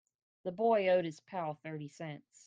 The 0.41 0.51
boy 0.51 0.87
owed 0.89 1.05
his 1.05 1.19
pal 1.19 1.53
thirty 1.53 1.87
cents. 1.87 2.39